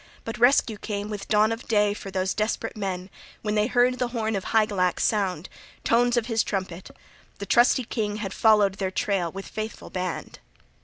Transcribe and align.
But 0.25 0.39
rescue 0.39 0.79
came 0.79 1.11
with 1.11 1.27
dawn 1.27 1.51
of 1.51 1.67
day 1.67 1.93
for 1.93 2.09
those 2.09 2.33
desperate 2.33 2.75
men 2.75 3.11
when 3.43 3.53
they 3.53 3.67
heard 3.67 3.99
the 3.99 4.07
horn 4.07 4.35
of 4.35 4.45
Hygelac 4.45 4.99
sound, 4.99 5.47
tones 5.83 6.17
of 6.17 6.25
his 6.25 6.41
trumpet; 6.43 6.89
the 7.37 7.45
trusty 7.45 7.83
king 7.83 8.15
had 8.15 8.33
followed 8.33 8.79
their 8.79 8.89
trail 8.89 9.31
with 9.31 9.45
faithful 9.47 9.91
band. 9.91 10.39